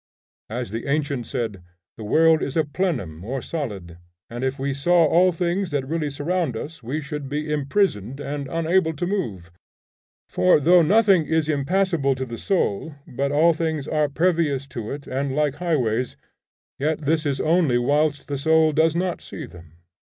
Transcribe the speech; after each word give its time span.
As 0.49 0.71
the 0.71 0.87
ancient 0.87 1.27
said, 1.27 1.61
the 1.95 2.03
world 2.03 2.41
is 2.41 2.57
a 2.57 2.63
plenum 2.63 3.23
or 3.23 3.39
solid; 3.39 3.99
and 4.31 4.43
if 4.43 4.57
we 4.57 4.73
saw 4.73 5.05
all 5.05 5.31
things 5.31 5.69
that 5.69 5.87
really 5.87 6.09
surround 6.09 6.57
us 6.57 6.81
we 6.81 6.99
should 7.01 7.29
be 7.29 7.53
imprisoned 7.53 8.19
and 8.19 8.47
unable 8.47 8.93
to 8.93 9.05
move. 9.05 9.51
For 10.27 10.59
though 10.59 10.81
nothing 10.81 11.27
is 11.27 11.47
impassable 11.47 12.15
to 12.15 12.25
the 12.25 12.39
soul, 12.39 12.95
but 13.05 13.31
all 13.31 13.53
things 13.53 13.87
are 13.87 14.09
pervious 14.09 14.65
to 14.69 14.89
it 14.89 15.05
and 15.05 15.35
like 15.35 15.57
highways, 15.61 16.17
yet 16.79 17.01
this 17.01 17.23
is 17.27 17.39
only 17.39 17.77
whilst 17.77 18.27
the 18.27 18.39
soul 18.39 18.71
does 18.71 18.95
not 18.95 19.21
see 19.21 19.45
them. 19.45 19.73